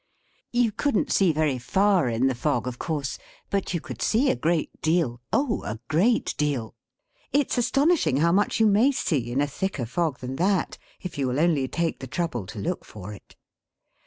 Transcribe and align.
You 0.51 0.71
couldn't 0.71 1.11
see 1.11 1.31
very 1.31 1.59
far 1.59 2.09
in 2.09 2.25
the 2.25 2.33
fog, 2.33 2.65
of 2.65 2.79
course; 2.79 3.19
but 3.51 3.71
you 3.75 3.79
could 3.79 4.01
see 4.01 4.31
a 4.31 4.35
great 4.35 4.81
deal, 4.81 5.21
oh 5.31 5.61
a 5.61 5.79
great 5.89 6.33
deal! 6.37 6.73
It's 7.31 7.55
astonishing 7.59 8.17
how 8.17 8.31
much 8.31 8.59
you 8.59 8.65
may 8.65 8.91
see, 8.93 9.31
in 9.31 9.41
a 9.41 9.45
thicker 9.45 9.85
fog 9.85 10.17
than 10.17 10.37
that, 10.37 10.79
if 11.01 11.19
you 11.19 11.27
will 11.27 11.39
only 11.39 11.67
take 11.67 11.99
the 11.99 12.07
trouble 12.07 12.47
to 12.47 12.57
look 12.57 12.83
for 12.83 13.13
it. 13.13 13.35